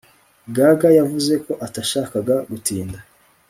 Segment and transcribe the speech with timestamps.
[0.55, 2.97] gaga yavuze ko atashakaga gutinda